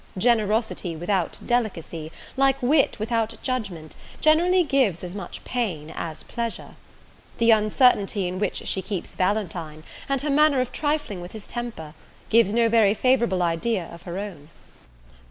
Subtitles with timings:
[0.17, 6.71] Generosity without delicacy, like wit without judgment, generally gives as much pain as pleasure.
[7.37, 11.93] The uncertainty in which she keeps Valentine, and her manner of trifling with his temper,
[12.29, 14.49] give no very favourable idea of her own."